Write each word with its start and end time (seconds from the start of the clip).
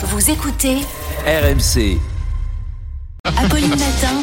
Vous 0.00 0.30
écoutez 0.30 0.76
RMC, 1.26 1.98
Apolline 3.24 3.70
Matin. 3.70 4.22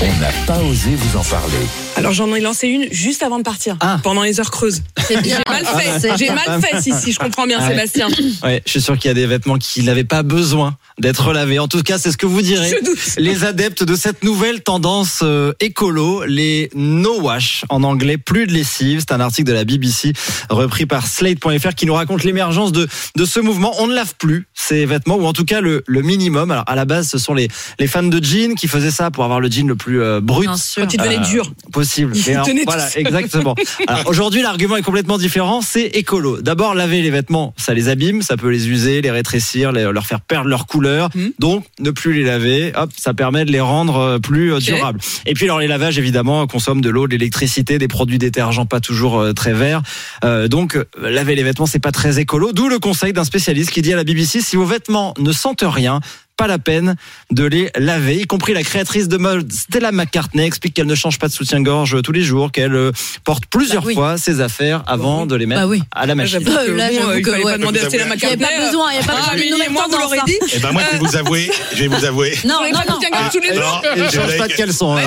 on 0.00 0.20
n'a 0.20 0.30
pas 0.46 0.62
osé 0.62 0.94
vous 0.94 1.18
en 1.18 1.24
parler. 1.24 1.66
Alors 1.96 2.12
j'en 2.12 2.34
ai 2.34 2.40
lancé 2.40 2.68
une 2.68 2.86
juste 2.92 3.22
avant 3.22 3.38
de 3.38 3.42
partir, 3.42 3.76
Ah. 3.80 3.98
pendant 4.02 4.22
les 4.22 4.40
heures 4.40 4.50
creuses. 4.50 4.82
J'ai 5.10 5.16
mal 5.46 5.64
fait, 5.66 6.16
j'ai 6.16 6.30
mal 6.30 6.60
fait 6.62 6.80
si, 6.80 6.92
si 6.92 7.12
je 7.12 7.18
comprends 7.18 7.46
bien 7.46 7.58
Ouais. 7.60 7.68
Sébastien. 7.68 8.08
Ouais, 8.44 8.62
je 8.64 8.70
suis 8.70 8.80
sûr 8.80 8.96
qu'il 8.96 9.08
y 9.08 9.10
a 9.10 9.14
des 9.14 9.26
vêtements 9.26 9.58
qui 9.58 9.82
n'avaient 9.82 10.04
pas 10.04 10.22
besoin 10.22 10.76
d'être 10.98 11.32
lavés. 11.32 11.58
En 11.58 11.68
tout 11.68 11.82
cas, 11.82 11.98
c'est 11.98 12.10
ce 12.12 12.16
que 12.16 12.26
vous 12.26 12.42
direz. 12.42 12.72
Les 13.18 13.44
adeptes 13.44 13.82
de 13.84 13.94
cette 13.96 14.22
nouvelle 14.22 14.62
tendance 14.62 15.20
euh, 15.22 15.52
écolo, 15.60 16.24
les 16.26 16.70
no 16.74 17.20
wash 17.20 17.64
en 17.70 17.82
anglais, 17.82 18.18
plus 18.18 18.46
de 18.46 18.52
lessive. 18.52 19.00
C'est 19.00 19.12
un 19.12 19.20
article 19.20 19.48
de 19.48 19.52
la 19.54 19.64
BBC 19.64 20.12
repris 20.48 20.86
par 20.86 21.06
Slate.fr 21.06 21.74
qui 21.74 21.86
nous 21.86 21.94
raconte 21.94 22.22
l'émergence 22.24 22.72
de 22.72 22.86
de 23.16 23.24
ce 23.24 23.40
mouvement. 23.40 23.72
On 23.78 23.86
ne 23.88 23.94
lave 23.94 24.14
plus 24.18 24.46
ces 24.54 24.86
vêtements 24.86 25.16
ou 25.16 25.26
en 25.26 25.32
tout 25.32 25.44
cas 25.44 25.60
le, 25.60 25.82
le 25.86 26.02
minimum. 26.02 26.50
Alors 26.50 26.64
à 26.66 26.74
la 26.76 26.84
base, 26.84 27.08
ce 27.08 27.18
sont 27.18 27.34
les 27.34 27.48
les 27.78 27.86
fans 27.88 28.02
de 28.02 28.22
jeans 28.24 28.54
qui 28.54 28.68
faisaient 28.68 28.90
ça 28.90 29.10
pour 29.10 29.24
avoir 29.24 29.40
le 29.40 29.50
jean 29.50 29.66
le 29.66 29.76
plus 29.76 30.00
euh, 30.02 30.20
brut 30.20 30.48
Bien 30.48 30.56
sûr. 30.56 30.82
Quand 30.82 30.94
il 30.94 30.98
devenait 30.98 31.18
Euh, 31.18 31.30
dur. 31.30 31.52
Possible. 31.80 32.12
Alors, 32.28 32.46
voilà, 32.66 32.88
exactement. 32.96 33.54
Aujourd'hui, 34.06 34.42
l'argument 34.42 34.76
est 34.76 34.82
complètement 34.82 35.16
différent. 35.18 35.62
C'est 35.62 35.86
écolo. 35.86 36.40
D'abord, 36.42 36.74
laver 36.74 37.00
les 37.00 37.10
vêtements, 37.10 37.54
ça 37.56 37.72
les 37.74 37.88
abîme, 37.88 38.20
ça 38.22 38.36
peut 38.36 38.50
les 38.50 38.68
user, 38.68 39.00
les 39.00 39.10
rétrécir, 39.10 39.72
les- 39.72 39.90
leur 39.90 40.06
faire 40.06 40.20
perdre 40.20 40.48
leur 40.48 40.66
couleur. 40.66 41.08
Mhm. 41.14 41.32
Donc, 41.38 41.64
ne 41.78 41.90
plus 41.90 42.12
les 42.12 42.22
laver, 42.24 42.72
hop, 42.76 42.90
ça 42.96 43.14
permet 43.14 43.44
de 43.44 43.52
les 43.52 43.60
rendre 43.60 43.96
euh, 43.96 44.18
plus 44.18 44.52
euh, 44.52 44.58
durables. 44.58 45.00
Et 45.26 45.32
puis, 45.34 45.46
alors 45.46 45.58
les 45.60 45.66
lavages, 45.68 45.98
évidemment, 45.98 46.46
consomment 46.46 46.82
de 46.82 46.90
l'eau, 46.90 47.06
de 47.06 47.12
l'électricité, 47.12 47.78
des 47.78 47.88
produits 47.88 48.18
détergents 48.18 48.66
pas 48.66 48.80
toujours 48.80 49.18
euh, 49.18 49.32
très 49.32 49.52
verts. 49.54 49.82
Euh, 50.24 50.48
donc, 50.48 50.78
laver 51.00 51.34
les 51.34 51.42
vêtements, 51.42 51.66
c'est 51.66 51.78
pas 51.78 51.92
très 51.92 52.18
écolo. 52.18 52.52
D'où 52.52 52.68
le 52.68 52.78
conseil 52.78 53.12
d'un 53.12 53.24
spécialiste 53.24 53.70
qui 53.70 53.80
dit 53.82 53.92
à 53.92 53.96
la 53.96 54.04
BBC 54.04 54.40
si 54.40 54.56
vos 54.56 54.66
vêtements 54.66 55.14
ne 55.18 55.32
sentent 55.32 55.64
rien. 55.66 56.00
Pas 56.40 56.46
la 56.46 56.58
peine 56.58 56.96
de 57.30 57.44
les 57.44 57.70
laver, 57.76 58.16
y 58.16 58.24
compris 58.26 58.54
la 58.54 58.62
créatrice 58.62 59.08
de 59.08 59.18
mode 59.18 59.52
Stella 59.52 59.92
McCartney 59.92 60.46
explique 60.46 60.72
qu'elle 60.72 60.86
ne 60.86 60.94
change 60.94 61.18
pas 61.18 61.28
de 61.28 61.34
soutien-gorge 61.34 62.00
tous 62.02 62.12
les 62.12 62.22
jours, 62.22 62.50
qu'elle 62.50 62.74
euh, 62.74 62.92
porte 63.24 63.44
plusieurs 63.44 63.82
Bah 63.82 63.88
oui. 63.88 63.94
fois 63.94 64.16
ses 64.16 64.40
affaires 64.40 64.82
avant 64.86 65.26
de 65.26 65.36
les 65.36 65.44
mettre 65.44 65.60
Bah 65.60 65.66
oui. 65.66 65.82
à 65.94 66.06
la 66.06 66.14
machine. 66.14 66.42
Que 66.42 66.50
Là, 66.50 66.88
euh, 66.88 67.18
il 67.18 67.22
que 67.22 67.30
fallait 67.30 67.44
ouais. 67.44 67.52
pas 67.52 67.58
demander 67.58 67.80
à 67.80 67.88
Stella 67.90 68.04
Il 68.14 68.16
n'y 68.16 68.24
avait 68.24 68.36
pas 68.38 68.64
besoin, 68.66 68.90
il 68.90 68.98
n'y 68.98 69.04
a 69.04 69.06
pas 69.06 69.14
Ah, 69.18 69.34
besoin 69.36 69.66
de 69.66 69.70
moi, 69.70 69.86
vous 69.90 69.98
l'aurez 69.98 70.18
dit. 70.24 70.38
Eh 70.54 70.58
ben 70.60 70.72
moi, 70.72 70.80
je 70.86 70.96
vais 70.96 71.04
vous 71.06 71.16
avouer, 71.16 71.50
je 71.74 71.80
vais 71.82 71.88
vous 71.88 72.04
avouer. 72.06 72.38
Non, 72.46 72.54
non, 72.64 72.70
pas 72.72 72.84
non. 72.88 72.94
soutien-gorge 72.94 73.32
tous 73.32 73.40
les 73.40 73.48
jours. 73.54 73.56
Alors, 73.58 73.84
Elle 73.96 74.10
change 74.10 74.38
pas 74.38 74.48
de 74.48 74.52
caleçon. 74.54 74.96
hein, 74.96 75.02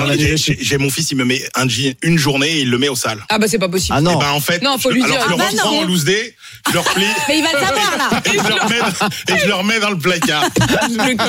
j'ai- 0.60 0.78
mon 0.78 0.88
fils, 0.90 1.10
il 1.10 1.16
me 1.16 1.24
met 1.24 1.42
un 1.56 1.68
jean 1.68 1.96
une 2.02 2.16
journée 2.16 2.46
et 2.58 2.60
il 2.60 2.70
le 2.70 2.78
met 2.78 2.88
au 2.88 2.94
sale. 2.94 3.18
Ah 3.28 3.38
bah 3.40 3.46
c'est 3.48 3.58
pas 3.58 3.68
possible. 3.68 3.96
Ah 3.98 4.00
non. 4.00 4.12
Eh 4.14 4.20
ben 4.20 4.30
en 4.30 4.40
fait, 4.40 4.62
Non, 4.62 4.78
faut 4.78 4.90
je- 4.90 4.94
lui 4.94 5.02
alors 5.02 5.16
dire. 5.16 5.26
je 5.26 5.32
Ah 5.32 5.32
le 5.32 5.36
bah 5.38 5.48
reprends 5.50 5.72
non. 5.72 5.78
en 5.80 5.84
loose 5.84 6.04
day, 6.04 6.36
je 6.68 6.72
le 6.74 6.78
replie 6.78 7.04
Mais 7.28 7.38
il 7.38 7.42
va 7.42 7.50
le 7.54 7.58
savoir 7.66 7.96
là. 7.98 8.22
je 8.24 9.34
et 9.34 9.38
je 9.40 9.46
le 9.48 9.54
remets 9.54 9.80
dans 9.80 9.90
le 9.90 9.98
placard. 9.98 10.44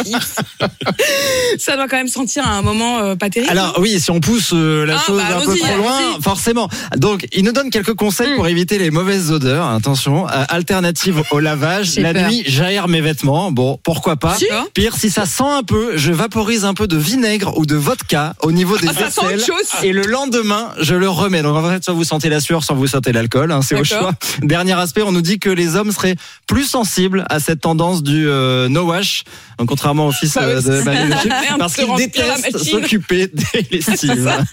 Ça 1.59 1.75
doit 1.75 1.87
quand 1.87 1.97
même 1.97 2.07
sentir 2.07 2.45
à 2.47 2.51
un 2.57 2.61
moment 2.61 2.99
euh, 2.99 3.15
pas 3.15 3.29
terrible. 3.29 3.51
Alors 3.51 3.75
oui, 3.79 3.99
si 3.99 4.11
on 4.11 4.19
pousse 4.19 4.51
euh, 4.53 4.85
la 4.85 4.97
Ah, 4.97 5.03
chose 5.05 5.21
bah, 5.21 5.37
un 5.37 5.45
peu 5.45 5.55
trop 5.57 5.77
loin, 5.77 5.99
forcément. 6.21 6.69
Donc, 6.97 7.27
il 7.33 7.43
nous 7.43 7.51
donne 7.51 7.69
quelques 7.69 7.93
conseils 7.93 8.25
Hmm. 8.25 8.35
pour 8.37 8.47
éviter 8.47 8.77
les 8.77 8.91
mauvaises 8.91 9.31
odeurs. 9.31 9.67
Attention, 9.67 10.27
euh, 10.27 10.43
alternative 10.49 11.21
au 11.31 11.39
lavage. 11.39 11.97
La 11.99 12.13
peur. 12.13 12.27
nuit, 12.29 12.43
j'aère 12.45 12.87
mes 12.87 13.01
vêtements. 13.01 13.51
Bon, 13.51 13.79
pourquoi 13.83 14.15
pas 14.15 14.35
Si. 14.35 14.45
Pire, 14.73 14.95
si 14.95 15.09
ça 15.09 15.25
sent 15.25 15.43
un 15.45 15.63
peu, 15.63 15.97
je 15.97 16.11
vaporise 16.11 16.65
un 16.65 16.73
peu 16.73 16.87
de 16.87 16.97
vinaigre 16.97 17.57
ou 17.57 17.65
de 17.65 17.75
vodka 17.75 18.33
au 18.41 18.51
niveau 18.51 18.77
des 18.77 18.87
Ah, 18.89 18.93
ça 18.93 19.09
sent 19.11 19.21
aisselles. 19.25 19.35
autre 19.37 19.45
chose. 19.45 19.83
Et 19.83 19.91
le 19.91 20.03
lendemain, 20.03 20.71
je 20.79 20.95
le 20.95 21.09
remets. 21.09 21.41
Donc 21.41 21.55
en 21.55 21.69
fait, 21.69 21.83
soit 21.83 21.93
vous 21.93 22.03
sentez 22.03 22.29
la 22.29 22.39
sueur, 22.39 22.63
soit 22.63 22.75
vous 22.75 22.87
sentez 22.87 23.11
l'alcool. 23.11 23.51
hein, 23.51 23.61
c'est 23.61 23.79
au 23.79 23.83
choix. 23.83 24.13
Dernier 24.41 24.73
aspect, 24.73 25.01
on 25.03 25.11
nous 25.11 25.21
dit 25.21 25.39
que 25.39 25.49
les 25.49 25.75
hommes 25.75 25.91
seraient 25.91 26.15
plus 26.47 26.65
sensibles 26.65 27.25
à 27.29 27.39
cette 27.39 27.61
tendance 27.61 28.01
du 28.03 28.25
no 28.25 28.83
wash, 28.85 29.23
donc, 29.59 29.71
contrairement 29.85 30.07
au 30.07 30.11
fils 30.11 30.35
euh, 30.37 30.57
oui, 30.57 30.63
de 30.63 30.77
c'est 30.77 30.83
Marie 30.83 31.09
parce 31.59 31.75
détestent 31.97 32.53
machine. 32.53 32.81
s'occuper 32.81 33.27
des 33.27 33.61
lessives. 33.71 34.31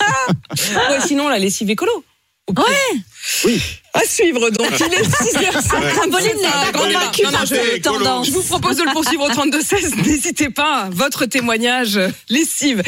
Ouais, 0.90 1.00
sinon 1.06 1.28
la 1.28 1.38
lessive 1.38 1.70
écolo. 1.70 2.04
Ouais. 2.50 3.00
Oui. 3.44 3.62
À 3.94 4.00
suivre 4.04 4.50
donc. 4.50 4.68
Il 4.80 4.94
est 4.94 5.02
6h50. 5.02 6.08
Apolline 6.08 6.36
n'est 6.36 6.48
pas 6.48 6.72
convaincue 6.72 7.22
par 7.30 7.46
cette 7.46 7.76
écolo. 7.76 7.98
tendance. 7.98 8.26
Je 8.26 8.32
vous 8.32 8.42
propose 8.42 8.76
de 8.76 8.82
le 8.82 8.92
poursuivre 8.92 9.24
au 9.24 9.30
32-16. 9.30 9.96
N'hésitez 10.06 10.50
pas. 10.50 10.88
Votre 10.90 11.26
témoignage 11.26 11.98
lessive. 12.28 12.82